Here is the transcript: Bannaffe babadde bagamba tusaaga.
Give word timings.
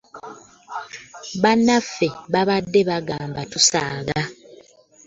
Bannaffe 1.41 2.07
babadde 2.33 2.79
bagamba 2.89 3.41
tusaaga. 3.51 4.19